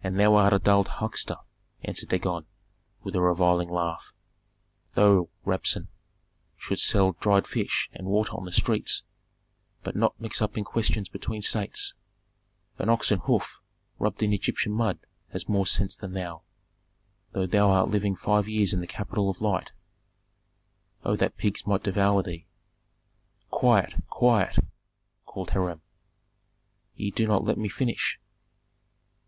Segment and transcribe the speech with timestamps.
[0.00, 1.36] "And thou art a dull huckster,"
[1.82, 2.44] answered Dagon,
[3.02, 4.12] with a reviling laugh.
[4.94, 5.88] "Thou, Rabsun,
[6.58, 9.02] shouldst sell dried fish and water on the streets,
[9.82, 11.94] but not mix up in questions between states.
[12.78, 13.58] An ox hoof
[13.98, 14.98] rubbed in Egyptian mud
[15.32, 16.42] has more sense than thou,
[17.32, 19.72] though thou art living five years in the capital of light!
[21.02, 22.46] Oh that pigs might devour thee!"
[23.50, 23.94] "Quiet!
[24.10, 24.56] quiet!"
[25.24, 25.80] called Hiram.
[26.94, 28.20] "Ye do not let me finish."